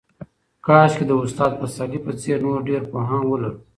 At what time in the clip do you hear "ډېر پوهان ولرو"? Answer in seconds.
2.69-3.59